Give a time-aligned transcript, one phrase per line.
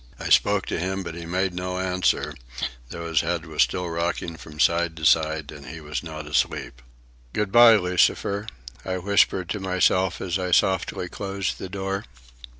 [0.19, 2.33] I spoke to him, but he made no answer,
[2.89, 6.81] though his head was still rocking from side to side and he was not asleep.
[7.33, 8.47] "Good bye, Lucifer,"
[8.83, 12.05] I whispered to myself as I softly closed the door.